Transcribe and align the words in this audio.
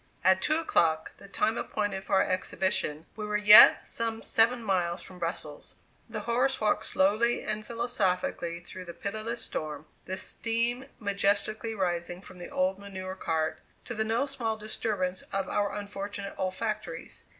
At 0.23 0.41
two 0.41 0.55
o'clock, 0.57 1.11
the 1.17 1.27
time 1.27 1.59
appointed 1.59 2.03
for 2.03 2.15
our 2.15 2.23
exhibition, 2.23 3.05
we 3.15 3.27
were 3.27 3.37
yet 3.37 3.85
some 3.85 4.23
seven 4.23 4.63
miles 4.63 5.03
from 5.03 5.19
Brussels. 5.19 5.75
The 6.09 6.21
horse 6.21 6.59
walked 6.59 6.85
slowly 6.87 7.43
and 7.43 7.63
philosophically 7.67 8.61
through 8.61 8.85
the 8.85 8.95
pitiless 8.95 9.43
storm, 9.45 9.85
the 10.05 10.17
steam 10.17 10.85
majestically 10.97 11.75
rising 11.75 12.19
from 12.23 12.39
the 12.39 12.49
old 12.49 12.79
manure 12.79 13.15
cart, 13.15 13.61
to 13.85 13.93
the 13.93 14.03
no 14.03 14.25
small 14.25 14.57
disturbance 14.57 15.21
of 15.31 15.47
our 15.47 15.71
unfortunate 15.71 16.33
olfactories. 16.39 17.25